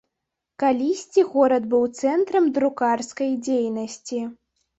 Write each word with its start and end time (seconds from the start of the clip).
Калісьці 0.61 1.23
горад 1.33 1.67
быў 1.73 1.83
цэнтрам 1.99 2.49
друкарскай 2.57 3.31
дзейнасці. 3.45 4.25